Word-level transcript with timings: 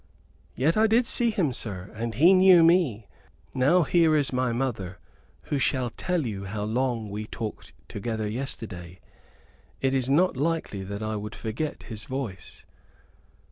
"Yet 0.55 0.77
I 0.77 0.87
did 0.87 1.05
see 1.05 1.29
him, 1.29 1.53
sir, 1.53 1.91
and 1.93 2.15
he 2.15 2.33
knew 2.33 2.63
me. 2.63 3.07
Now 3.53 3.83
here 3.83 4.15
is 4.15 4.33
my 4.33 4.51
mother, 4.51 4.97
who 5.43 5.59
shall 5.59 5.91
tell 5.91 6.25
you 6.25 6.45
how 6.45 6.63
long 6.63 7.11
we 7.11 7.27
talked 7.27 7.73
together 7.87 8.27
yesterday. 8.27 8.99
It 9.79 9.93
is 9.93 10.09
not 10.09 10.35
likely 10.35 10.83
that 10.85 11.03
I 11.03 11.17
would 11.17 11.35
forget 11.35 11.83
his 11.83 12.05
voice." 12.05 12.65